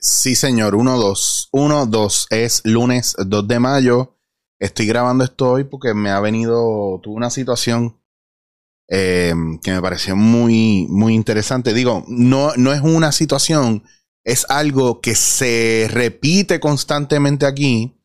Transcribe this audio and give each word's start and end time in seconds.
Sí, 0.00 0.36
señor, 0.36 0.74
1-2. 0.74 1.48
1-2 1.52 2.26
es 2.30 2.62
lunes 2.64 3.16
2 3.18 3.48
de 3.48 3.58
mayo. 3.58 4.16
Estoy 4.60 4.86
grabando 4.86 5.24
esto 5.24 5.50
hoy 5.50 5.64
porque 5.64 5.92
me 5.92 6.10
ha 6.10 6.20
venido, 6.20 7.00
tuve 7.02 7.16
una 7.16 7.30
situación 7.30 8.00
eh, 8.88 9.34
que 9.62 9.72
me 9.72 9.82
pareció 9.82 10.14
muy, 10.14 10.86
muy 10.88 11.14
interesante. 11.14 11.74
Digo, 11.74 12.04
no, 12.08 12.52
no 12.56 12.72
es 12.72 12.80
una 12.80 13.10
situación, 13.10 13.82
es 14.24 14.46
algo 14.48 15.00
que 15.00 15.16
se 15.16 15.88
repite 15.90 16.60
constantemente 16.60 17.46
aquí 17.46 18.00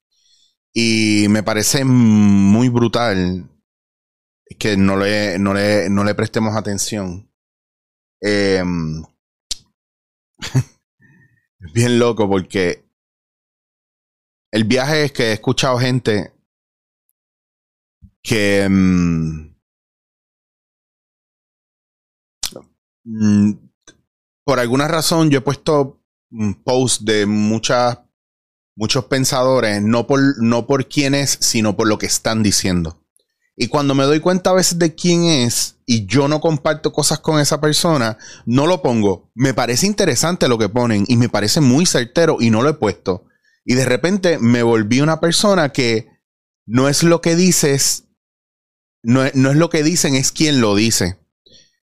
y 0.73 1.27
me 1.30 1.44
parece 1.44 1.85
muy 1.85 2.70
brutal 2.70 3.49
que 4.57 4.77
no 4.77 4.98
le, 4.98 5.38
no 5.38 5.54
le, 5.54 5.90
no 5.90 6.04
le 6.04 6.16
prestemos 6.16 6.55
atención. 6.55 7.32
Eh, 8.21 8.63
bien 11.72 11.99
loco 11.99 12.27
porque 12.27 12.84
el 14.52 14.66
viaje 14.66 15.05
es 15.05 15.12
que 15.12 15.23
he 15.30 15.34
escuchado 15.34 15.77
gente 15.80 16.34
que 18.21 18.67
mm, 18.70 19.55
mm, 23.05 23.51
por 24.46 24.60
alguna 24.60 24.88
razón 24.88 25.29
yo 25.29 25.40
he 25.40 25.41
puesto 25.41 25.99
posts 26.63 27.05
de 27.05 27.26
muchas 27.26 27.99
muchos 28.76 29.05
pensadores 29.05 29.82
no 29.82 30.07
por 30.07 30.20
no 30.41 30.66
por 30.66 30.88
quién 30.88 31.13
es 31.13 31.38
sino 31.41 31.76
por 31.76 31.88
lo 31.88 31.98
que 31.98 32.07
están 32.07 32.41
diciendo 32.41 33.02
y 33.55 33.68
cuando 33.68 33.93
me 33.93 34.04
doy 34.04 34.20
cuenta 34.20 34.49
a 34.49 34.54
veces 34.54 34.79
de 34.79 34.96
quién 34.96 35.26
es 35.26 35.77
y 35.85 36.05
yo 36.05 36.27
no 36.27 36.41
comparto 36.41 36.91
cosas 36.91 37.20
con 37.20 37.40
esa 37.40 37.62
persona, 37.62 38.18
no 38.45 38.65
lo 38.65 38.82
pongo. 38.82 39.32
Me 39.35 39.54
parece 39.54 39.85
interesante 39.85 40.48
lo 40.48 40.57
que 40.57 40.70
ponen 40.70 41.05
y 41.07 41.18
me 41.18 41.29
parece 41.29 41.62
muy 41.62 41.85
certero 41.85 42.37
y 42.40 42.49
no 42.49 42.63
lo 42.63 42.70
he 42.70 42.73
puesto. 42.73 43.26
Y 43.63 43.76
de 43.76 43.85
repente 43.85 44.40
me 44.40 44.63
volví 44.63 45.01
una 45.01 45.20
persona 45.20 45.70
que 45.70 46.07
no 46.65 46.90
es 46.90 47.04
lo 47.04 47.21
que 47.21 47.35
dices, 47.35 48.05
no 49.04 49.23
es, 49.23 49.35
no 49.35 49.51
es 49.51 49.57
lo 49.57 49.70
que 49.70 49.84
dicen, 49.84 50.15
es 50.15 50.32
quien 50.32 50.60
lo 50.60 50.76
dice. 50.76 51.20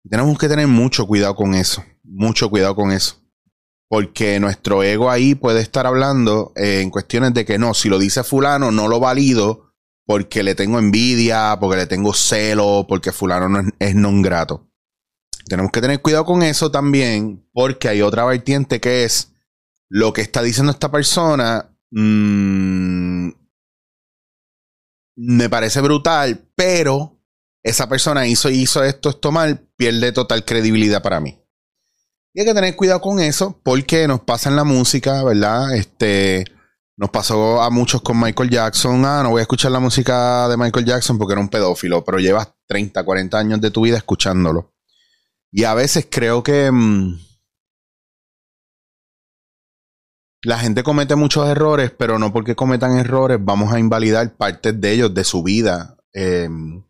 Tenemos 0.09 0.37
que 0.37 0.49
tener 0.49 0.67
mucho 0.67 1.07
cuidado 1.07 1.35
con 1.35 1.55
eso, 1.55 1.83
mucho 2.03 2.49
cuidado 2.49 2.75
con 2.75 2.91
eso. 2.91 3.21
Porque 3.87 4.39
nuestro 4.39 4.83
ego 4.83 5.09
ahí 5.09 5.33
puede 5.35 5.61
estar 5.61 5.87
hablando 5.87 6.51
eh, 6.55 6.81
en 6.81 6.89
cuestiones 6.89 7.33
de 7.33 7.45
que 7.45 7.57
no, 7.57 7.73
si 7.73 7.89
lo 7.89 7.99
dice 7.99 8.23
fulano, 8.23 8.71
no 8.71 8.87
lo 8.87 8.99
valido 8.99 9.72
porque 10.05 10.43
le 10.43 10.55
tengo 10.55 10.79
envidia, 10.79 11.57
porque 11.59 11.77
le 11.77 11.87
tengo 11.87 12.13
celo, 12.13 12.85
porque 12.87 13.11
fulano 13.11 13.49
no 13.49 13.69
es, 13.79 13.95
non 13.95 14.21
grato. 14.21 14.69
Tenemos 15.45 15.71
que 15.71 15.81
tener 15.81 16.01
cuidado 16.01 16.25
con 16.25 16.43
eso 16.43 16.71
también, 16.71 17.47
porque 17.53 17.89
hay 17.89 18.01
otra 18.01 18.25
vertiente 18.25 18.79
que 18.79 19.03
es 19.03 19.33
lo 19.89 20.13
que 20.13 20.21
está 20.21 20.41
diciendo 20.41 20.71
esta 20.71 20.91
persona. 20.91 21.69
Mmm, 21.91 23.29
me 25.15 25.49
parece 25.49 25.81
brutal, 25.81 26.49
pero 26.55 27.19
esa 27.61 27.87
persona 27.87 28.27
hizo, 28.27 28.49
hizo 28.49 28.83
esto, 28.83 29.09
esto 29.09 29.31
mal, 29.31 29.59
pierde 29.77 30.11
total 30.11 30.43
credibilidad 30.43 31.01
para 31.01 31.19
mí. 31.19 31.39
Y 32.33 32.41
hay 32.41 32.47
que 32.47 32.53
tener 32.53 32.75
cuidado 32.75 32.99
con 32.99 33.19
eso, 33.19 33.59
porque 33.63 34.07
nos 34.07 34.21
pasa 34.21 34.49
en 34.49 34.55
la 34.55 34.63
música, 34.63 35.23
¿verdad? 35.23 35.75
Este 35.75 36.45
nos 36.95 37.09
pasó 37.09 37.61
a 37.61 37.69
muchos 37.69 38.01
con 38.01 38.19
Michael 38.19 38.49
Jackson. 38.49 39.03
Ah, 39.05 39.21
no 39.23 39.31
voy 39.31 39.39
a 39.39 39.43
escuchar 39.43 39.71
la 39.71 39.79
música 39.79 40.47
de 40.47 40.57
Michael 40.57 40.85
Jackson 40.85 41.17
porque 41.17 41.33
era 41.33 41.41
un 41.41 41.49
pedófilo, 41.49 42.03
pero 42.03 42.19
llevas 42.19 42.53
30, 42.67 43.03
40 43.03 43.37
años 43.37 43.61
de 43.61 43.71
tu 43.71 43.81
vida 43.81 43.97
escuchándolo. 43.97 44.73
Y 45.51 45.63
a 45.63 45.73
veces 45.73 46.07
creo 46.09 46.43
que 46.43 46.71
mm, 46.71 47.19
la 50.43 50.59
gente 50.59 50.83
comete 50.83 51.15
muchos 51.15 51.47
errores, 51.47 51.91
pero 51.91 52.19
no 52.19 52.31
porque 52.31 52.55
cometan 52.55 52.97
errores 52.97 53.39
vamos 53.41 53.73
a 53.73 53.79
invalidar 53.79 54.35
partes 54.35 54.79
de 54.79 54.91
ellos, 54.91 55.13
de 55.13 55.23
su 55.23 55.41
vida, 55.41 55.97
em, 56.13 56.83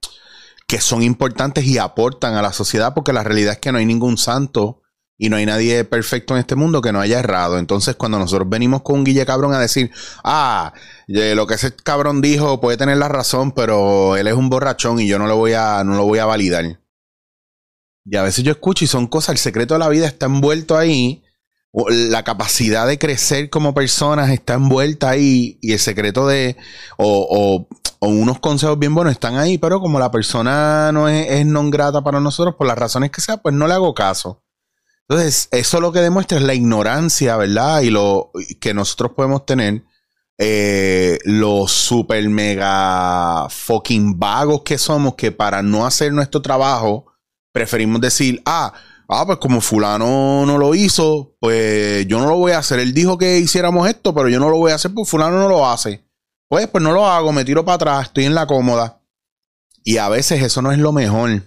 que 0.67 0.81
son 0.81 1.03
importantes 1.03 1.65
y 1.65 1.77
aportan 1.77 2.35
a 2.35 2.41
la 2.41 2.51
sociedad, 2.51 2.93
porque 2.93 3.13
la 3.13 3.23
realidad 3.23 3.53
es 3.53 3.59
que 3.59 3.71
no 3.71 3.77
hay 3.77 3.85
ningún 3.85 4.17
santo 4.17 4.82
y 5.17 5.29
no 5.29 5.37
hay 5.37 5.45
nadie 5.45 5.83
perfecto 5.83 6.33
en 6.33 6.39
este 6.39 6.55
mundo 6.55 6.81
que 6.81 6.91
no 6.91 6.99
haya 6.99 7.19
errado. 7.19 7.57
Entonces, 7.57 7.95
cuando 7.95 8.19
nosotros 8.19 8.49
venimos 8.49 8.81
con 8.81 8.99
un 8.99 9.03
Guille 9.03 9.25
Cabrón 9.25 9.53
a 9.53 9.59
decir, 9.59 9.91
ah, 10.23 10.73
lo 11.07 11.47
que 11.47 11.55
ese 11.55 11.75
cabrón 11.75 12.21
dijo 12.21 12.59
puede 12.59 12.77
tener 12.77 12.97
la 12.97 13.09
razón, 13.09 13.51
pero 13.51 14.17
él 14.17 14.27
es 14.27 14.33
un 14.33 14.49
borrachón 14.49 14.99
y 14.99 15.07
yo 15.07 15.19
no 15.19 15.27
lo 15.27 15.37
voy 15.37 15.53
a, 15.53 15.83
no 15.83 15.95
lo 15.95 16.05
voy 16.05 16.19
a 16.19 16.25
validar. 16.25 16.79
Y 18.05 18.17
a 18.17 18.23
veces 18.23 18.43
yo 18.43 18.51
escucho 18.51 18.83
y 18.83 18.87
son 18.87 19.07
cosas, 19.07 19.29
el 19.29 19.37
secreto 19.37 19.75
de 19.75 19.79
la 19.79 19.89
vida 19.89 20.07
está 20.07 20.25
envuelto 20.25 20.77
ahí, 20.77 21.23
la 21.89 22.23
capacidad 22.23 22.85
de 22.85 22.99
crecer 22.99 23.49
como 23.49 23.73
personas 23.73 24.29
está 24.29 24.55
envuelta 24.55 25.09
ahí 25.09 25.57
y 25.61 25.71
el 25.73 25.79
secreto 25.79 26.27
de, 26.27 26.57
o, 26.97 27.67
o, 27.99 28.07
unos 28.07 28.39
consejos 28.39 28.77
bien 28.77 28.93
buenos 28.93 29.13
están 29.13 29.37
ahí, 29.37 29.57
pero 29.57 29.79
como 29.79 29.99
la 29.99 30.11
persona 30.11 30.91
no 30.91 31.07
es, 31.07 31.31
es 31.31 31.45
non 31.45 31.69
grata 31.71 32.03
para 32.03 32.19
nosotros, 32.19 32.55
por 32.55 32.67
las 32.67 32.77
razones 32.77 33.11
que 33.11 33.21
sea, 33.21 33.37
pues 33.37 33.55
no 33.55 33.67
le 33.67 33.73
hago 33.73 33.93
caso. 33.93 34.43
Entonces, 35.07 35.49
eso 35.51 35.81
lo 35.81 35.91
que 35.91 35.99
demuestra 35.99 36.37
es 36.37 36.43
la 36.43 36.53
ignorancia, 36.53 37.35
¿verdad? 37.37 37.81
Y 37.81 37.89
lo 37.89 38.31
que 38.59 38.73
nosotros 38.73 39.11
podemos 39.15 39.45
tener, 39.45 39.83
eh, 40.37 41.19
los 41.25 41.71
super 41.71 42.27
mega 42.29 43.47
fucking 43.49 44.17
vagos 44.17 44.63
que 44.63 44.77
somos, 44.77 45.15
que 45.15 45.31
para 45.31 45.61
no 45.61 45.85
hacer 45.85 46.13
nuestro 46.13 46.41
trabajo, 46.41 47.05
preferimos 47.51 48.01
decir, 48.01 48.41
ah, 48.45 48.73
ah, 49.09 49.25
pues 49.25 49.37
como 49.39 49.61
fulano 49.61 50.45
no 50.45 50.57
lo 50.57 50.73
hizo, 50.73 51.35
pues 51.39 52.07
yo 52.07 52.19
no 52.19 52.27
lo 52.27 52.37
voy 52.37 52.53
a 52.53 52.59
hacer. 52.59 52.79
Él 52.79 52.93
dijo 52.93 53.17
que 53.17 53.39
hiciéramos 53.39 53.87
esto, 53.87 54.13
pero 54.13 54.29
yo 54.29 54.39
no 54.39 54.49
lo 54.49 54.57
voy 54.57 54.71
a 54.71 54.75
hacer 54.75 54.93
porque 54.93 55.09
fulano 55.09 55.37
no 55.37 55.49
lo 55.49 55.67
hace. 55.67 56.03
Pues, 56.49 56.67
pues 56.67 56.83
no 56.83 56.91
lo 56.91 57.05
hago, 57.07 57.31
me 57.31 57.45
tiro 57.45 57.65
para 57.65 57.75
atrás, 57.75 58.07
estoy 58.07 58.25
en 58.25 58.35
la 58.35 58.47
cómoda. 58.47 59.01
Y 59.83 59.97
a 59.97 60.09
veces 60.09 60.41
eso 60.41 60.61
no 60.61 60.71
es 60.71 60.77
lo 60.79 60.91
mejor. 60.91 61.43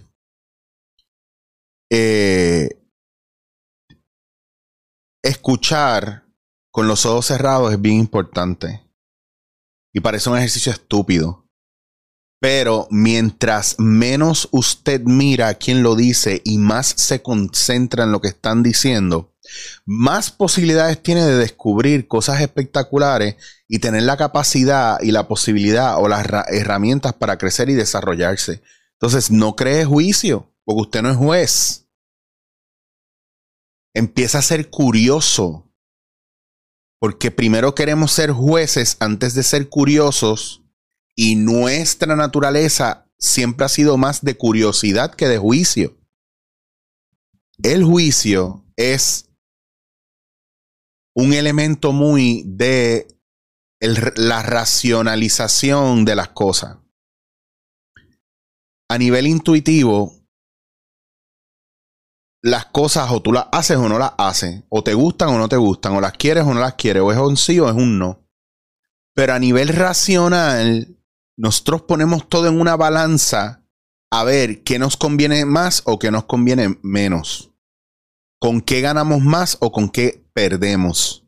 Eh, 1.89 2.76
escuchar 5.27 6.23
con 6.71 6.87
los 6.87 7.05
ojos 7.05 7.25
cerrados 7.27 7.71
es 7.71 7.81
bien 7.81 7.97
importante. 7.97 8.83
Y 9.93 9.99
parece 9.99 10.29
un 10.29 10.37
ejercicio 10.37 10.71
estúpido. 10.71 11.49
Pero 12.39 12.87
mientras 12.91 13.79
menos 13.79 14.47
usted 14.51 15.01
mira 15.01 15.47
a 15.47 15.53
quien 15.55 15.81
lo 15.81 15.95
dice 15.95 16.41
y 16.45 16.59
más 16.59 16.87
se 16.87 17.23
concentra 17.23 18.03
en 18.03 18.11
lo 18.11 18.21
que 18.21 18.27
están 18.27 18.61
diciendo, 18.61 19.33
más 19.85 20.29
posibilidades 20.29 21.01
tiene 21.01 21.25
de 21.25 21.35
descubrir 21.35 22.07
cosas 22.07 22.41
espectaculares 22.41 23.37
y 23.67 23.79
tener 23.79 24.03
la 24.03 24.17
capacidad 24.17 25.01
y 25.01 25.11
la 25.11 25.27
posibilidad 25.27 25.97
o 25.97 26.07
las 26.07 26.27
herramientas 26.49 27.13
para 27.13 27.39
crecer 27.39 27.69
y 27.69 27.73
desarrollarse. 27.73 28.61
Entonces, 28.93 29.31
no 29.31 29.55
cree 29.55 29.85
juicio, 29.85 30.53
porque 30.63 30.81
usted 30.81 31.01
no 31.01 31.09
es 31.09 31.17
juez 31.17 31.86
empieza 33.97 34.39
a 34.39 34.43
ser 34.43 34.69
curioso. 34.69 35.71
Porque 36.99 37.31
primero 37.31 37.73
queremos 37.75 38.11
ser 38.11 38.31
jueces 38.31 38.97
antes 38.99 39.33
de 39.33 39.43
ser 39.43 39.69
curiosos 39.69 40.63
y 41.15 41.35
nuestra 41.35 42.15
naturaleza 42.15 43.09
siempre 43.17 43.65
ha 43.65 43.69
sido 43.69 43.97
más 43.97 44.23
de 44.23 44.37
curiosidad 44.37 45.15
que 45.15 45.27
de 45.27 45.37
juicio. 45.37 45.97
El 47.63 47.83
juicio 47.83 48.63
es 48.75 49.29
un 51.15 51.33
elemento 51.33 51.91
muy 51.91 52.43
de 52.45 53.07
la 53.79 54.43
racionalización 54.43 56.05
de 56.05 56.15
las 56.15 56.29
cosas. 56.29 56.77
A 58.89 58.97
nivel 58.97 59.25
intuitivo, 59.25 60.16
las 62.41 62.65
cosas 62.65 63.11
o 63.11 63.21
tú 63.21 63.33
las 63.33 63.47
haces 63.51 63.77
o 63.77 63.89
no 63.89 63.99
las 63.99 64.13
haces, 64.17 64.63
o 64.69 64.83
te 64.83 64.93
gustan 64.93 65.29
o 65.29 65.37
no 65.37 65.49
te 65.49 65.57
gustan, 65.57 65.95
o 65.95 66.01
las 66.01 66.13
quieres 66.13 66.43
o 66.43 66.53
no 66.53 66.59
las 66.59 66.75
quieres, 66.75 67.03
o 67.03 67.11
es 67.11 67.17
un 67.17 67.37
sí 67.37 67.59
o 67.59 67.67
es 67.67 67.75
un 67.75 67.97
no. 67.99 68.27
Pero 69.13 69.33
a 69.33 69.39
nivel 69.39 69.69
racional, 69.69 70.95
nosotros 71.35 71.83
ponemos 71.83 72.29
todo 72.29 72.47
en 72.47 72.59
una 72.59 72.75
balanza 72.75 73.63
a 74.11 74.23
ver 74.23 74.63
qué 74.63 74.79
nos 74.79 74.95
conviene 74.95 75.45
más 75.45 75.81
o 75.85 75.99
qué 75.99 76.11
nos 76.11 76.25
conviene 76.25 76.77
menos. 76.81 77.51
Con 78.39 78.61
qué 78.61 78.81
ganamos 78.81 79.21
más 79.21 79.57
o 79.59 79.71
con 79.71 79.89
qué 79.89 80.23
perdemos. 80.33 81.25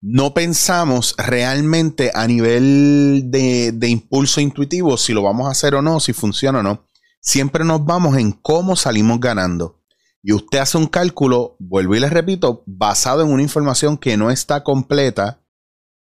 No 0.00 0.32
pensamos 0.32 1.14
realmente 1.18 2.12
a 2.14 2.26
nivel 2.26 3.24
de, 3.26 3.72
de 3.72 3.88
impulso 3.88 4.40
intuitivo 4.40 4.96
si 4.96 5.12
lo 5.12 5.22
vamos 5.22 5.48
a 5.48 5.50
hacer 5.50 5.74
o 5.74 5.82
no, 5.82 6.00
si 6.00 6.12
funciona 6.12 6.60
o 6.60 6.62
no. 6.62 6.86
Siempre 7.20 7.64
nos 7.64 7.84
vamos 7.84 8.16
en 8.16 8.32
cómo 8.32 8.76
salimos 8.76 9.20
ganando 9.20 9.79
y 10.22 10.32
usted 10.32 10.58
hace 10.58 10.78
un 10.78 10.86
cálculo, 10.86 11.56
vuelvo 11.58 11.94
y 11.94 12.00
le 12.00 12.10
repito, 12.10 12.62
basado 12.66 13.22
en 13.22 13.32
una 13.32 13.42
información 13.42 13.96
que 13.96 14.16
no 14.16 14.30
está 14.30 14.62
completa, 14.62 15.42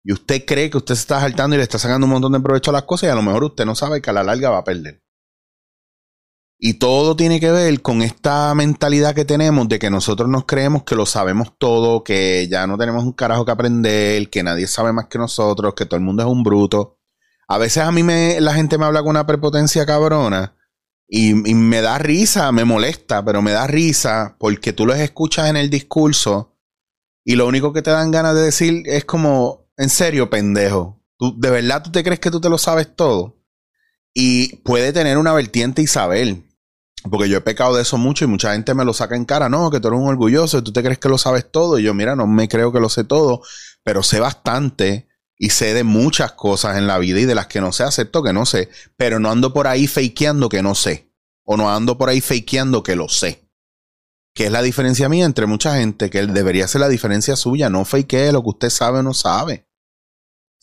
y 0.03 0.13
usted 0.13 0.45
cree 0.45 0.69
que 0.69 0.77
usted 0.77 0.95
se 0.95 1.01
está 1.01 1.19
saltando 1.19 1.55
y 1.55 1.57
le 1.57 1.63
está 1.63 1.79
sacando 1.79 2.05
un 2.05 2.13
montón 2.13 2.31
de 2.31 2.39
provecho 2.39 2.71
a 2.71 2.73
las 2.73 2.83
cosas, 2.83 3.07
y 3.07 3.11
a 3.11 3.15
lo 3.15 3.21
mejor 3.21 3.43
usted 3.43 3.65
no 3.65 3.75
sabe 3.75 4.01
que 4.01 4.09
a 4.09 4.13
la 4.13 4.23
larga 4.23 4.49
va 4.49 4.59
a 4.59 4.63
perder. 4.63 5.01
Y 6.57 6.75
todo 6.75 7.17
tiene 7.17 7.41
que 7.41 7.51
ver 7.51 7.81
con 7.81 8.01
esta 8.01 8.55
mentalidad 8.55 9.13
que 9.13 9.25
tenemos 9.25 9.67
de 9.67 9.77
que 9.77 9.89
nosotros 9.89 10.29
nos 10.29 10.45
creemos 10.45 10.83
que 10.83 10.95
lo 10.95 11.05
sabemos 11.05 11.51
todo, 11.57 12.03
que 12.03 12.47
ya 12.49 12.65
no 12.65 12.77
tenemos 12.77 13.03
un 13.03 13.11
carajo 13.11 13.45
que 13.45 13.51
aprender, 13.51 14.29
que 14.29 14.41
nadie 14.41 14.65
sabe 14.67 14.93
más 14.93 15.07
que 15.07 15.17
nosotros, 15.17 15.73
que 15.73 15.85
todo 15.85 15.97
el 15.97 16.05
mundo 16.05 16.23
es 16.23 16.29
un 16.29 16.43
bruto. 16.43 16.97
A 17.49 17.57
veces 17.57 17.83
a 17.83 17.91
mí 17.91 18.03
me, 18.03 18.39
la 18.39 18.53
gente 18.53 18.77
me 18.77 18.85
habla 18.85 19.01
con 19.01 19.09
una 19.09 19.27
prepotencia 19.27 19.85
cabrona 19.85 20.54
y, 21.07 21.33
me 21.33 21.81
da 21.81 21.97
risa, 21.97 22.51
me 22.51 22.65
molesta, 22.65 23.23
pero 23.23 23.41
me 23.41 23.51
da 23.51 23.67
risa 23.67 24.35
porque 24.39 24.73
tú 24.73 24.85
los 24.85 24.97
escuchas 24.97 25.49
en 25.49 25.57
el 25.57 25.69
discurso 25.69 26.57
y 27.23 27.35
lo 27.35 27.47
único 27.47 27.73
que 27.73 27.81
te 27.81 27.91
dan 27.91 28.11
ganas 28.11 28.35
de 28.35 28.41
decir 28.41 28.83
es 28.85 29.05
como, 29.05 29.69
en 29.77 29.89
serio, 29.89 30.29
pendejo. 30.29 31.01
¿Tú, 31.17 31.39
¿De 31.39 31.49
verdad 31.49 31.83
tú 31.83 31.91
te 31.91 32.03
crees 32.03 32.19
que 32.19 32.31
tú 32.31 32.41
te 32.41 32.49
lo 32.49 32.57
sabes 32.57 32.95
todo? 32.95 33.37
Y 34.13 34.57
puede 34.57 34.93
tener 34.93 35.17
una 35.17 35.33
vertiente 35.33 35.81
Isabel. 35.81 36.43
Porque 37.09 37.29
yo 37.29 37.37
he 37.37 37.41
pecado 37.41 37.75
de 37.75 37.83
eso 37.83 37.97
mucho 37.97 38.25
y 38.25 38.27
mucha 38.27 38.53
gente 38.53 38.73
me 38.73 38.85
lo 38.85 38.93
saca 38.93 39.15
en 39.15 39.25
cara. 39.25 39.49
No, 39.49 39.69
que 39.69 39.79
tú 39.79 39.89
eres 39.89 39.99
un 39.99 40.07
orgulloso 40.07 40.63
tú 40.63 40.71
te 40.71 40.81
crees 40.81 40.97
que 40.97 41.09
lo 41.09 41.17
sabes 41.17 41.51
todo. 41.51 41.77
Y 41.77 41.83
yo, 41.83 41.93
mira, 41.93 42.15
no 42.15 42.25
me 42.25 42.47
creo 42.47 42.71
que 42.71 42.79
lo 42.79 42.89
sé 42.89 43.03
todo, 43.03 43.41
pero 43.83 44.01
sé 44.01 44.19
bastante 44.19 45.04
y 45.37 45.49
sé 45.49 45.73
de 45.73 45.83
muchas 45.83 46.31
cosas 46.33 46.77
en 46.77 46.87
la 46.87 46.97
vida 46.97 47.19
y 47.19 47.25
de 47.25 47.35
las 47.35 47.47
que 47.47 47.61
no 47.61 47.71
sé, 47.71 47.83
acepto 47.83 48.23
que 48.23 48.33
no 48.33 48.45
sé. 48.45 48.69
Pero 48.97 49.19
no 49.19 49.31
ando 49.31 49.53
por 49.53 49.67
ahí 49.67 49.87
fakeando 49.87 50.49
que 50.49 50.61
no 50.61 50.75
sé. 50.75 51.11
O 51.43 51.57
no 51.57 51.69
ando 51.69 51.97
por 51.97 52.09
ahí 52.09 52.21
fakeando 52.21 52.83
que 52.83 52.95
lo 52.95 53.09
sé. 53.09 53.49
Que 54.33 54.45
es 54.45 54.51
la 54.51 54.61
diferencia 54.61 55.09
mía 55.09 55.25
entre 55.25 55.45
mucha 55.45 55.75
gente, 55.77 56.09
que 56.09 56.25
debería 56.25 56.67
ser 56.67 56.81
la 56.81 56.89
diferencia 56.89 57.35
suya. 57.35 57.69
No 57.69 57.85
fakee 57.85 58.31
lo 58.31 58.41
que 58.43 58.49
usted 58.49 58.69
sabe 58.69 58.99
o 58.99 59.03
no 59.03 59.13
sabe 59.13 59.65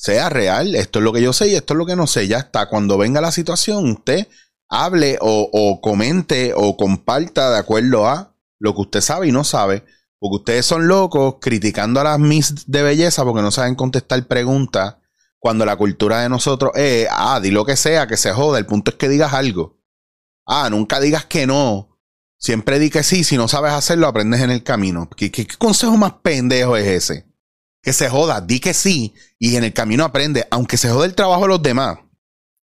sea 0.02 0.28
real. 0.28 0.74
Esto 0.74 0.98
es 0.98 1.04
lo 1.04 1.12
que 1.12 1.22
yo 1.22 1.32
sé 1.32 1.48
y 1.48 1.54
esto 1.54 1.74
es 1.74 1.78
lo 1.78 1.86
que 1.86 1.94
no 1.94 2.08
sé. 2.08 2.26
Ya 2.26 2.38
está. 2.38 2.68
Cuando 2.68 2.98
venga 2.98 3.20
la 3.20 3.30
situación, 3.30 3.88
usted 3.92 4.26
hable 4.68 5.16
o, 5.20 5.80
comente 5.80 6.52
o 6.56 6.76
comparta 6.76 7.50
de 7.50 7.58
acuerdo 7.58 8.08
a 8.08 8.34
lo 8.58 8.74
que 8.74 8.80
usted 8.80 9.00
sabe 9.00 9.28
y 9.28 9.32
no 9.32 9.44
sabe. 9.44 9.84
Porque 10.22 10.36
ustedes 10.36 10.64
son 10.64 10.86
locos 10.86 11.38
criticando 11.40 12.00
a 12.00 12.04
las 12.04 12.18
Miss 12.20 12.54
de 12.68 12.84
belleza 12.84 13.24
porque 13.24 13.42
no 13.42 13.50
saben 13.50 13.74
contestar 13.74 14.24
preguntas. 14.28 14.98
Cuando 15.40 15.66
la 15.66 15.74
cultura 15.74 16.20
de 16.20 16.28
nosotros 16.28 16.70
es, 16.76 17.08
ah, 17.10 17.40
di 17.40 17.50
lo 17.50 17.64
que 17.64 17.74
sea, 17.74 18.06
que 18.06 18.16
se 18.16 18.32
joda. 18.32 18.60
El 18.60 18.66
punto 18.66 18.92
es 18.92 18.96
que 18.98 19.08
digas 19.08 19.32
algo. 19.32 19.80
Ah, 20.46 20.70
nunca 20.70 21.00
digas 21.00 21.24
que 21.24 21.44
no. 21.48 21.98
Siempre 22.38 22.78
di 22.78 22.88
que 22.88 23.02
sí. 23.02 23.24
Si 23.24 23.36
no 23.36 23.48
sabes 23.48 23.72
hacerlo, 23.72 24.06
aprendes 24.06 24.42
en 24.42 24.50
el 24.50 24.62
camino. 24.62 25.10
qué 25.16 25.48
consejo 25.58 25.96
más 25.96 26.12
pendejo 26.22 26.76
es 26.76 26.86
ese? 26.86 27.32
que 27.82 27.92
se 27.92 28.08
joda, 28.08 28.40
di 28.40 28.60
que 28.60 28.74
sí 28.74 29.14
y 29.38 29.56
en 29.56 29.64
el 29.64 29.72
camino 29.72 30.04
aprende, 30.04 30.46
aunque 30.50 30.76
se 30.76 30.88
jode 30.88 31.06
el 31.06 31.14
trabajo 31.14 31.42
de 31.42 31.48
los 31.48 31.62
demás, 31.62 31.98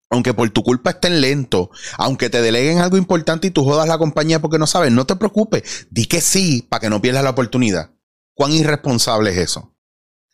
aunque 0.09 0.33
por 0.33 0.49
tu 0.49 0.63
culpa 0.63 0.91
estén 0.91 1.21
lentos, 1.21 1.69
aunque 1.97 2.29
te 2.29 2.41
deleguen 2.41 2.79
algo 2.79 2.97
importante 2.97 3.47
y 3.47 3.51
tú 3.51 3.63
jodas 3.63 3.87
la 3.87 3.97
compañía 3.97 4.39
porque 4.41 4.57
no 4.57 4.67
sabes, 4.67 4.91
no 4.91 5.05
te 5.05 5.15
preocupes, 5.15 5.87
di 5.91 6.05
que 6.05 6.21
sí 6.21 6.65
para 6.67 6.81
que 6.81 6.89
no 6.89 7.01
pierdas 7.01 7.23
la 7.23 7.29
oportunidad. 7.29 7.91
¿Cuán 8.33 8.51
irresponsable 8.51 9.31
es 9.31 9.37
eso? 9.37 9.75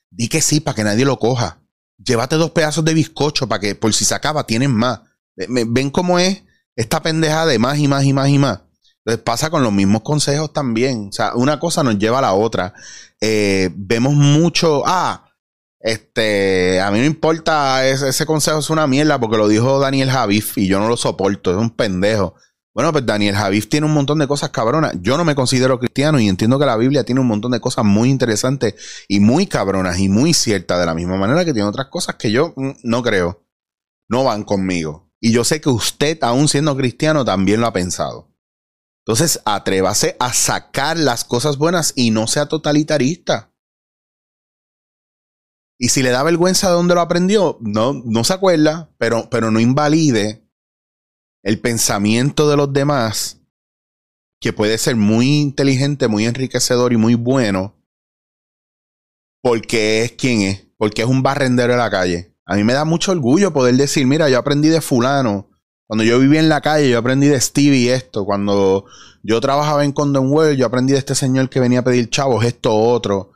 Di 0.09 0.29
que 0.29 0.41
sí 0.41 0.59
para 0.59 0.75
que 0.75 0.83
nadie 0.83 1.05
lo 1.05 1.19
coja. 1.19 1.61
Llévate 1.97 2.35
dos 2.35 2.51
pedazos 2.51 2.85
de 2.85 2.93
bizcocho 2.93 3.47
para 3.47 3.59
que 3.59 3.75
por 3.75 3.93
si 3.93 4.05
se 4.05 4.15
acaba 4.15 4.45
tienen 4.45 4.71
más. 4.71 5.01
¿Ven 5.35 5.89
cómo 5.89 6.19
es 6.19 6.43
esta 6.75 7.01
pendeja 7.01 7.45
de 7.45 7.59
más 7.59 7.77
y 7.77 7.87
más 7.87 8.05
y 8.05 8.13
más 8.13 8.29
y 8.29 8.37
más? 8.37 8.61
Entonces 8.99 9.23
pasa 9.23 9.49
con 9.49 9.63
los 9.63 9.73
mismos 9.73 10.01
consejos 10.01 10.53
también. 10.53 11.09
O 11.09 11.11
sea, 11.11 11.35
una 11.35 11.59
cosa 11.59 11.83
nos 11.83 11.97
lleva 11.97 12.19
a 12.19 12.23
la 12.23 12.33
otra. 12.33 12.73
Eh, 13.21 13.69
vemos 13.75 14.13
mucho, 14.13 14.83
ah, 14.85 15.24
este, 15.85 16.81
a 16.81 16.89
mí 16.89 16.97
no 16.97 17.05
importa, 17.05 17.85
ese, 17.87 18.25
consejo 18.25 18.57
es 18.57 18.71
una 18.71 18.87
mierda 18.87 19.19
porque 19.19 19.37
lo 19.37 19.47
dijo 19.47 19.79
Daniel 19.79 20.09
Javif 20.09 20.57
y 20.57 20.67
yo 20.67 20.79
no 20.79 20.87
lo 20.87 20.97
soporto, 20.97 21.51
es 21.51 21.57
un 21.57 21.69
pendejo. 21.69 22.33
Bueno, 22.73 22.91
pues 22.91 23.05
Daniel 23.05 23.35
Javif 23.35 23.69
tiene 23.69 23.85
un 23.85 23.93
montón 23.93 24.17
de 24.17 24.27
cosas 24.27 24.49
cabronas. 24.49 24.93
Yo 25.01 25.15
no 25.15 25.23
me 25.23 25.35
considero 25.35 25.77
cristiano 25.77 26.19
y 26.19 26.27
entiendo 26.27 26.57
que 26.57 26.65
la 26.65 26.75
Biblia 26.75 27.03
tiene 27.03 27.21
un 27.21 27.27
montón 27.27 27.51
de 27.51 27.59
cosas 27.59 27.85
muy 27.85 28.09
interesantes 28.09 28.73
y 29.07 29.19
muy 29.19 29.45
cabronas 29.45 29.99
y 29.99 30.09
muy 30.09 30.33
ciertas, 30.33 30.79
de 30.79 30.87
la 30.87 30.95
misma 30.95 31.17
manera 31.17 31.45
que 31.45 31.53
tiene 31.53 31.69
otras 31.69 31.89
cosas 31.89 32.15
que 32.15 32.31
yo 32.31 32.53
mm, 32.55 32.71
no 32.81 33.03
creo, 33.03 33.45
no 34.09 34.23
van 34.23 34.43
conmigo. 34.43 35.11
Y 35.19 35.33
yo 35.33 35.43
sé 35.43 35.61
que 35.61 35.69
usted, 35.69 36.17
aún 36.23 36.47
siendo 36.47 36.75
cristiano, 36.75 37.23
también 37.23 37.61
lo 37.61 37.67
ha 37.67 37.73
pensado. 37.73 38.33
Entonces, 39.05 39.39
atrévase 39.45 40.15
a 40.19 40.33
sacar 40.33 40.97
las 40.97 41.25
cosas 41.25 41.59
buenas 41.59 41.93
y 41.95 42.09
no 42.09 42.25
sea 42.25 42.47
totalitarista. 42.47 43.51
Y 45.77 45.89
si 45.89 46.03
le 46.03 46.09
da 46.09 46.23
vergüenza 46.23 46.67
de 46.67 46.75
dónde 46.75 46.95
lo 46.95 47.01
aprendió, 47.01 47.57
no, 47.61 47.93
no 47.93 48.23
se 48.23 48.33
acuerda, 48.33 48.89
pero, 48.97 49.29
pero 49.29 49.51
no 49.51 49.59
invalide 49.59 50.47
el 51.43 51.59
pensamiento 51.59 52.49
de 52.49 52.57
los 52.57 52.71
demás, 52.71 53.41
que 54.39 54.53
puede 54.53 54.77
ser 54.77 54.95
muy 54.95 55.41
inteligente, 55.41 56.07
muy 56.07 56.25
enriquecedor 56.25 56.93
y 56.93 56.97
muy 56.97 57.15
bueno, 57.15 57.75
porque 59.41 60.03
es 60.03 60.11
quien 60.13 60.41
es, 60.41 60.67
porque 60.77 61.01
es 61.03 61.07
un 61.07 61.23
barrendero 61.23 61.73
de 61.73 61.79
la 61.79 61.91
calle. 61.91 62.35
A 62.45 62.55
mí 62.55 62.63
me 62.63 62.73
da 62.73 62.85
mucho 62.85 63.11
orgullo 63.11 63.53
poder 63.53 63.75
decir, 63.75 64.07
mira, 64.07 64.29
yo 64.29 64.39
aprendí 64.39 64.69
de 64.69 64.81
fulano, 64.81 65.49
cuando 65.87 66.03
yo 66.03 66.19
vivía 66.19 66.39
en 66.39 66.49
la 66.49 66.61
calle, 66.61 66.89
yo 66.89 66.97
aprendí 66.97 67.27
de 67.27 67.39
Stevie 67.39 67.93
esto. 67.93 68.25
Cuando 68.25 68.85
yo 69.21 69.39
trabajaba 69.39 69.85
en 69.85 69.91
Condom 69.91 70.31
World, 70.31 70.57
yo 70.57 70.65
aprendí 70.65 70.93
de 70.93 70.99
este 70.99 71.13
señor 71.13 71.49
que 71.49 71.59
venía 71.59 71.79
a 71.79 71.83
pedir 71.83 72.09
chavos 72.09 72.43
esto 72.43 72.75
otro. 72.75 73.33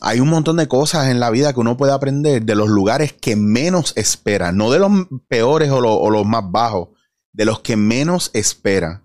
Hay 0.00 0.20
un 0.20 0.28
montón 0.28 0.56
de 0.56 0.68
cosas 0.68 1.08
en 1.08 1.20
la 1.20 1.30
vida 1.30 1.52
que 1.52 1.60
uno 1.60 1.76
puede 1.76 1.92
aprender 1.92 2.42
de 2.42 2.54
los 2.54 2.68
lugares 2.68 3.12
que 3.12 3.36
menos 3.36 3.92
espera, 3.96 4.52
no 4.52 4.70
de 4.70 4.78
los 4.78 4.90
peores 5.28 5.70
o, 5.70 6.10
los 6.10 6.26
más 6.26 6.44
bajos, 6.50 6.88
de 7.32 7.44
los 7.44 7.60
que 7.60 7.76
menos 7.76 8.30
espera. 8.34 9.02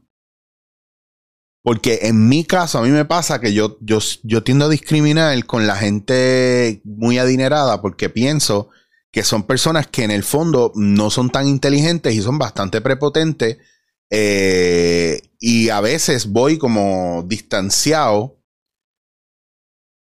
Porque 1.62 2.00
en 2.03 2.30
mi 2.30 2.45
caso, 2.45 2.80
a 2.80 2.81
mí 2.81 2.89
me 2.89 3.06
pasa 3.06 3.39
que 3.39 3.53
yo, 3.53 3.77
yo, 3.81 4.44
tiendo 4.44 4.65
a 4.65 4.69
discriminar 4.69 5.45
con 5.45 5.68
la 5.68 5.75
gente 5.75 6.81
muy 6.83 7.18
adinerada 7.18 7.81
porque 7.81 8.09
pienso 8.09 8.69
que 9.12 9.24
son 9.24 9.44
personas 9.44 9.88
que 9.88 10.03
en 10.03 10.12
el 10.12 10.24
fondo 10.24 10.71
no 10.75 11.09
son 11.09 11.30
tan 11.30 11.47
inteligentes 11.47 12.13
y 12.15 12.21
son 12.21 12.39
bastante 12.39 12.81
prepotentes. 12.81 13.57
Eh, 14.09 15.21
y 15.40 15.69
a 15.69 15.81
veces 15.81 16.28
voy 16.28 16.57
como 16.57 17.23
distanciado. 17.28 18.39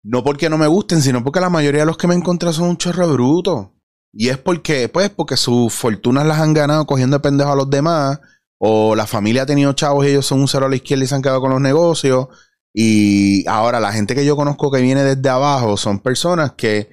No 0.08 0.24
porque 0.24 0.52
no 0.52 0.60
me 0.60 0.68
gusten, 0.68 1.02
sino 1.02 1.24
porque 1.24 1.40
la 1.40 1.50
mayoría 1.50 1.80
de 1.80 1.88
los 1.88 1.98
que 1.98 2.06
me 2.06 2.14
encuentro 2.14 2.54
son 2.54 2.70
un 2.70 2.78
chorro 2.78 3.12
bruto. 3.12 3.74
Y 4.14 4.30
es 4.30 4.38
porque, 4.38 4.88
pues, 4.88 5.10
porque 5.10 5.36
sus 5.36 5.74
fortunas 5.74 6.28
las 6.28 6.40
han 6.40 6.54
ganado 6.54 6.86
cogiendo 6.86 7.18
de 7.18 7.22
pendejo 7.22 7.52
a 7.52 7.56
los 7.56 7.72
demás. 7.72 8.20
O 8.60 8.96
la 8.96 9.08
familia 9.08 9.42
ha 9.42 9.46
tenido 9.48 9.74
chavos 9.74 10.06
y 10.06 10.10
ellos 10.10 10.28
son 10.28 10.42
un 10.42 10.48
cero 10.48 10.68
a 10.68 10.70
la 10.70 10.76
izquierda 10.76 11.06
y 11.06 11.08
se 11.08 11.16
han 11.16 11.24
quedado 11.24 11.42
con 11.42 11.50
los 11.50 11.60
negocios. 11.60 12.28
Y 12.72 13.48
ahora 13.48 13.80
la 13.80 13.92
gente 13.92 14.14
que 14.14 14.24
yo 14.24 14.36
conozco 14.36 14.72
que 14.72 14.80
viene 14.80 15.04
desde 15.04 15.28
abajo 15.28 15.76
son 15.76 16.00
personas 16.00 16.52
que 16.52 16.92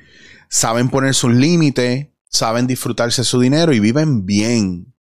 saben 0.48 0.88
poner 0.88 1.12
sus 1.12 1.34
límites, 1.34 2.08
saben 2.30 2.66
disfrutarse 2.66 3.24
su 3.24 3.40
dinero 3.40 3.74
y 3.74 3.80
viven 3.80 4.24
bien. 4.24 4.94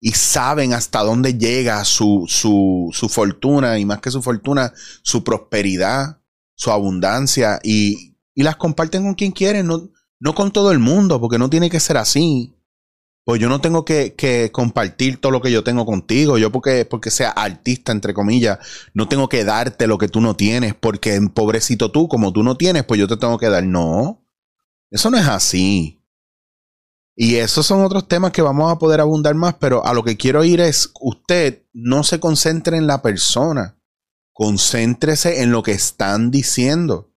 Y 0.00 0.10
saben 0.10 0.72
hasta 0.72 1.04
dónde 1.04 1.38
llega 1.38 1.84
su, 1.84 2.24
su, 2.26 2.90
su 2.92 3.08
fortuna 3.08 3.78
y 3.78 3.84
más 3.84 4.00
que 4.00 4.10
su 4.10 4.20
fortuna, 4.22 4.72
su 5.02 5.22
prosperidad, 5.22 6.21
su 6.62 6.70
abundancia 6.70 7.58
y, 7.64 8.14
y 8.36 8.44
las 8.44 8.54
comparten 8.54 9.02
con 9.02 9.14
quien 9.14 9.32
quieren, 9.32 9.66
no, 9.66 9.90
no 10.20 10.34
con 10.36 10.52
todo 10.52 10.70
el 10.70 10.78
mundo, 10.78 11.20
porque 11.20 11.36
no 11.36 11.50
tiene 11.50 11.68
que 11.68 11.80
ser 11.80 11.96
así. 11.96 12.54
Pues 13.24 13.40
yo 13.40 13.48
no 13.48 13.60
tengo 13.60 13.84
que, 13.84 14.14
que, 14.14 14.52
compartir 14.52 15.20
todo 15.20 15.32
lo 15.32 15.40
que 15.40 15.50
yo 15.50 15.64
tengo 15.64 15.84
contigo. 15.84 16.38
Yo 16.38 16.52
porque, 16.52 16.84
porque 16.84 17.10
sea 17.10 17.30
artista, 17.30 17.90
entre 17.90 18.14
comillas, 18.14 18.60
no 18.94 19.08
tengo 19.08 19.28
que 19.28 19.44
darte 19.44 19.88
lo 19.88 19.98
que 19.98 20.06
tú 20.06 20.20
no 20.20 20.36
tienes, 20.36 20.76
porque 20.76 21.20
pobrecito 21.34 21.90
tú, 21.90 22.06
como 22.06 22.32
tú 22.32 22.44
no 22.44 22.56
tienes, 22.56 22.84
pues 22.84 23.00
yo 23.00 23.08
te 23.08 23.16
tengo 23.16 23.38
que 23.38 23.48
dar. 23.48 23.64
No. 23.64 24.24
Eso 24.88 25.10
no 25.10 25.18
es 25.18 25.26
así. 25.26 26.00
Y 27.16 27.36
esos 27.36 27.66
son 27.66 27.82
otros 27.82 28.06
temas 28.06 28.30
que 28.30 28.42
vamos 28.42 28.70
a 28.70 28.78
poder 28.78 29.00
abundar 29.00 29.34
más, 29.34 29.54
pero 29.54 29.84
a 29.84 29.94
lo 29.94 30.04
que 30.04 30.16
quiero 30.16 30.44
ir 30.44 30.60
es, 30.60 30.92
usted 31.00 31.64
no 31.72 32.04
se 32.04 32.20
concentre 32.20 32.76
en 32.76 32.86
la 32.86 33.02
persona, 33.02 33.81
concéntrese 34.32 35.42
en 35.42 35.52
lo 35.52 35.62
que 35.62 35.72
están 35.72 36.30
diciendo. 36.30 37.12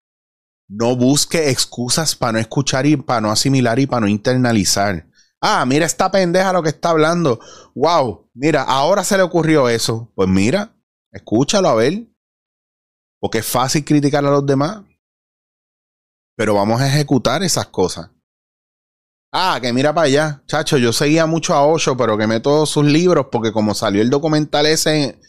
No 0.67 0.95
busque 0.95 1.49
excusas 1.49 2.15
para 2.15 2.33
no 2.33 2.39
escuchar 2.39 2.85
y 2.85 2.97
para 2.97 3.21
no 3.21 3.31
asimilar 3.31 3.79
y 3.79 3.87
para 3.87 4.01
no 4.01 4.07
internalizar. 4.07 5.07
Ah, 5.41 5.65
mira 5.65 5.85
esta 5.85 6.09
pendeja 6.11 6.53
lo 6.53 6.63
que 6.63 6.69
está 6.69 6.89
hablando. 6.89 7.39
Wow, 7.75 8.29
mira, 8.33 8.63
ahora 8.63 9.03
se 9.03 9.17
le 9.17 9.23
ocurrió 9.23 9.69
eso. 9.69 10.11
Pues 10.15 10.27
mira, 10.27 10.75
escúchalo 11.11 11.69
a 11.69 11.75
ver. 11.75 12.07
Porque 13.19 13.39
es 13.39 13.45
fácil 13.45 13.85
criticar 13.85 14.25
a 14.25 14.31
los 14.31 14.45
demás 14.45 14.81
pero 16.35 16.53
vamos 16.53 16.81
a 16.81 16.87
ejecutar 16.87 17.43
esas 17.43 17.67
cosas. 17.67 18.09
Ah, 19.31 19.59
que 19.61 19.73
mira 19.73 19.93
para 19.93 20.07
allá. 20.07 20.43
Chacho, 20.45 20.77
yo 20.77 20.93
seguía 20.93 21.25
mucho 21.25 21.53
a 21.53 21.65
Osho, 21.65 21.97
pero 21.97 22.17
quemé 22.17 22.39
todos 22.39 22.69
sus 22.69 22.85
libros 22.85 23.27
porque 23.31 23.51
como 23.51 23.73
salió 23.73 24.01
el 24.01 24.09
documental 24.09 24.65
ese... 24.65 25.19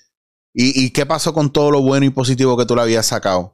¿Y, 0.59 0.87
¿Y 0.87 0.91
qué 0.91 1.05
pasó 1.05 1.35
con 1.35 1.53
todo 1.53 1.71
lo 1.71 1.83
bueno 1.83 2.07
y 2.07 2.11
positivo 2.11 2.57
que 2.57 2.65
tú 2.65 2.75
le 2.75 2.81
habías 2.81 3.07
sacado? 3.07 3.53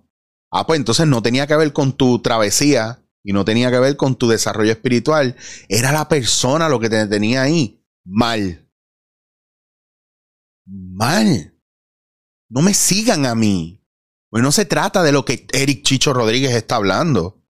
Ah, 0.52 0.66
pues 0.66 0.78
entonces 0.78 1.06
no 1.06 1.20
tenía 1.20 1.46
que 1.48 1.56
ver 1.56 1.72
con 1.72 1.94
tu 1.94 2.20
travesía 2.20 3.02
y 3.24 3.32
no 3.32 3.44
tenía 3.44 3.70
que 3.70 3.80
ver 3.80 3.96
con 3.96 4.14
tu 4.14 4.28
desarrollo 4.28 4.70
espiritual. 4.70 5.36
Era 5.68 5.90
la 5.90 6.08
persona 6.08 6.68
lo 6.68 6.78
que 6.78 6.90
te 6.90 7.06
tenía 7.06 7.42
ahí 7.42 7.84
mal. 8.04 8.68
mal. 10.66 11.58
No 12.48 12.62
me 12.62 12.74
sigan 12.74 13.26
a 13.26 13.34
mí. 13.34 13.82
Pues 14.30 14.42
no 14.42 14.52
se 14.52 14.64
trata 14.64 15.02
de 15.02 15.12
lo 15.12 15.24
que 15.24 15.46
Eric 15.52 15.82
Chicho 15.82 16.12
Rodríguez 16.12 16.52
está 16.54 16.76
hablando. 16.76 17.42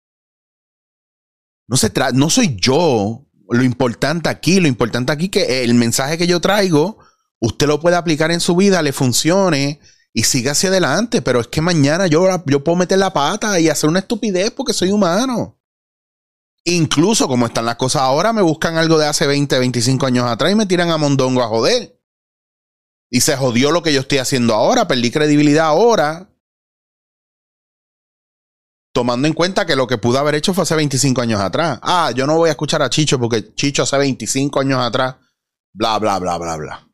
No 1.69 1.77
se 1.77 1.93
no 2.15 2.31
soy 2.31 2.57
yo 2.57 3.27
lo 3.49 3.63
importante 3.63 4.29
aquí, 4.29 4.61
lo 4.61 4.69
importante 4.69 5.13
aquí 5.13 5.29
que 5.29 5.63
el 5.63 5.75
mensaje 5.75 6.19
que 6.19 6.27
yo 6.27 6.41
traigo, 6.41 6.99
usted 7.43 7.67
lo 7.67 7.81
puede 7.81 7.97
aplicar 7.97 8.31
en 8.31 8.41
su 8.41 8.55
vida, 8.55 8.83
le 8.83 8.93
funcione 8.93 9.81
y 10.15 10.23
siga 10.23 10.53
hacia 10.53 10.69
adelante, 10.69 11.23
pero 11.23 11.41
es 11.41 11.49
que 11.49 11.61
mañana 11.61 12.07
yo, 12.07 12.25
yo 12.47 12.63
puedo 12.65 12.77
meter 12.77 12.99
la 12.99 13.13
pata 13.13 13.59
y 13.59 13.69
hacer 13.69 13.91
una 13.91 13.99
estupidez 13.99 14.53
porque 14.53 14.73
soy 14.73 14.93
humano. 14.93 15.59
Incluso 16.65 17.27
como 17.27 17.47
están 17.47 17.65
las 17.65 17.75
cosas 17.77 18.03
ahora, 18.03 18.33
me 18.33 18.43
buscan 18.43 18.77
algo 18.77 18.97
de 18.97 19.07
hace 19.07 19.27
20, 19.27 19.59
25 19.59 20.07
años 20.07 20.27
atrás 20.27 20.53
y 20.53 20.55
me 20.55 20.67
tiran 20.67 20.91
a 20.91 20.97
mondongo 20.97 21.43
a 21.43 21.49
joder. 21.49 22.01
Y 23.11 23.21
se 23.23 23.37
jodió 23.37 23.73
lo 23.73 23.83
que 23.83 23.93
yo 23.93 24.01
estoy 24.01 24.19
haciendo 24.19 24.55
ahora, 24.55 24.87
perdí 24.87 25.11
credibilidad 25.11 25.67
ahora. 25.67 26.31
Tomando 28.95 29.27
en 29.27 29.35
cuenta 29.35 29.67
que 29.67 29.75
lo 29.75 29.89
que 29.89 29.99
pude 29.99 30.19
haber 30.19 30.37
hecho 30.37 30.55
fue 30.55 30.63
hace 30.63 30.77
25 30.77 31.21
años 31.21 31.41
atrás. 31.41 31.81
Ah, 31.83 32.13
yo 32.15 32.25
no 32.27 32.37
voy 32.37 32.51
a 32.51 32.53
escuchar 32.53 32.83
a 32.83 32.91
Chicho 32.91 33.19
porque 33.19 33.53
Chicho 33.55 33.83
hace 33.83 33.99
25 33.99 34.61
años 34.61 34.79
atrás. 34.81 35.17
Bla, 35.75 35.99
bla, 35.99 36.21
bla, 36.21 36.39
bla, 36.39 36.57
bla. 36.57 36.92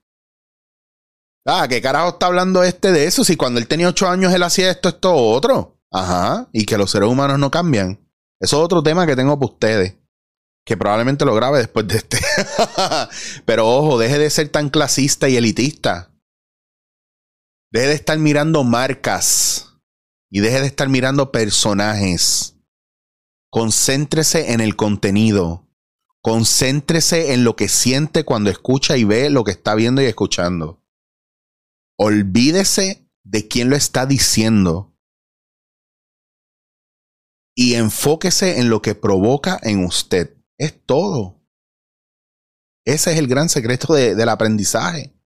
Ah, 1.50 1.66
¿qué 1.66 1.80
carajo 1.80 2.10
está 2.10 2.26
hablando 2.26 2.62
este 2.62 2.92
de 2.92 3.06
eso? 3.06 3.24
Si 3.24 3.34
cuando 3.34 3.58
él 3.58 3.66
tenía 3.66 3.88
8 3.88 4.06
años 4.06 4.34
él 4.34 4.42
hacía 4.42 4.70
esto, 4.70 4.90
esto, 4.90 5.14
otro. 5.14 5.80
Ajá. 5.90 6.46
Y 6.52 6.66
que 6.66 6.76
los 6.76 6.90
seres 6.90 7.08
humanos 7.08 7.38
no 7.38 7.50
cambian. 7.50 8.06
Eso 8.38 8.58
es 8.58 8.64
otro 8.64 8.82
tema 8.82 9.06
que 9.06 9.16
tengo 9.16 9.38
para 9.38 9.52
ustedes. 9.52 9.96
Que 10.66 10.76
probablemente 10.76 11.24
lo 11.24 11.34
grabe 11.34 11.60
después 11.60 11.88
de 11.88 11.96
este. 11.96 12.18
Pero 13.46 13.66
ojo, 13.66 13.98
deje 13.98 14.18
de 14.18 14.28
ser 14.28 14.50
tan 14.50 14.68
clasista 14.68 15.30
y 15.30 15.38
elitista. 15.38 16.12
Deje 17.72 17.86
de 17.86 17.94
estar 17.94 18.18
mirando 18.18 18.62
marcas 18.62 19.78
y 20.30 20.40
deje 20.40 20.60
de 20.60 20.66
estar 20.66 20.90
mirando 20.90 21.32
personajes. 21.32 22.56
Concéntrese 23.50 24.52
en 24.52 24.60
el 24.60 24.76
contenido. 24.76 25.66
Concéntrese 26.20 27.32
en 27.32 27.44
lo 27.44 27.56
que 27.56 27.68
siente 27.68 28.24
cuando 28.24 28.50
escucha 28.50 28.98
y 28.98 29.04
ve 29.04 29.30
lo 29.30 29.44
que 29.44 29.52
está 29.52 29.74
viendo 29.74 30.02
y 30.02 30.04
escuchando. 30.04 30.82
Olvídese 31.98 33.10
de 33.24 33.48
quién 33.48 33.70
lo 33.70 33.76
está 33.76 34.06
diciendo. 34.06 34.96
Y 37.56 37.74
enfóquese 37.74 38.60
en 38.60 38.70
lo 38.70 38.80
que 38.82 38.94
provoca 38.94 39.58
en 39.62 39.84
usted. 39.84 40.36
Es 40.58 40.80
todo. 40.86 41.44
Ese 42.86 43.12
es 43.12 43.18
el 43.18 43.26
gran 43.26 43.48
secreto 43.48 43.94
del 43.94 44.28
aprendizaje. 44.28 45.17